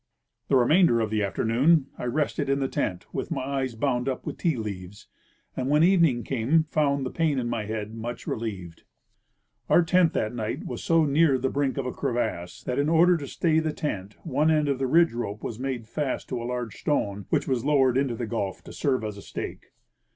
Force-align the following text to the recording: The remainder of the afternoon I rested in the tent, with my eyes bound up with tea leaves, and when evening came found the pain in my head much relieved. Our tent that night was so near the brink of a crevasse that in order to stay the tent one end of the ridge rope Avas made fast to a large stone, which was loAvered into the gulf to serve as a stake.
The 0.47 0.55
remainder 0.55 0.99
of 0.99 1.11
the 1.11 1.21
afternoon 1.21 1.85
I 1.95 2.05
rested 2.05 2.49
in 2.49 2.59
the 2.59 2.67
tent, 2.67 3.05
with 3.13 3.29
my 3.29 3.43
eyes 3.43 3.75
bound 3.75 4.09
up 4.09 4.25
with 4.25 4.39
tea 4.39 4.55
leaves, 4.57 5.05
and 5.55 5.69
when 5.69 5.83
evening 5.83 6.23
came 6.23 6.63
found 6.63 7.05
the 7.05 7.11
pain 7.11 7.37
in 7.37 7.47
my 7.47 7.65
head 7.65 7.93
much 7.93 8.25
relieved. 8.25 8.81
Our 9.69 9.83
tent 9.83 10.13
that 10.13 10.33
night 10.33 10.65
was 10.65 10.83
so 10.83 11.05
near 11.05 11.37
the 11.37 11.51
brink 11.51 11.77
of 11.77 11.85
a 11.85 11.91
crevasse 11.91 12.63
that 12.63 12.79
in 12.79 12.89
order 12.89 13.15
to 13.17 13.27
stay 13.27 13.59
the 13.59 13.73
tent 13.73 14.15
one 14.25 14.49
end 14.49 14.67
of 14.69 14.79
the 14.79 14.87
ridge 14.87 15.13
rope 15.13 15.41
Avas 15.41 15.59
made 15.59 15.87
fast 15.87 16.27
to 16.29 16.41
a 16.41 16.49
large 16.49 16.77
stone, 16.79 17.27
which 17.29 17.47
was 17.47 17.61
loAvered 17.63 17.95
into 17.95 18.15
the 18.15 18.25
gulf 18.25 18.63
to 18.63 18.73
serve 18.73 19.03
as 19.03 19.17
a 19.17 19.21
stake. 19.21 19.67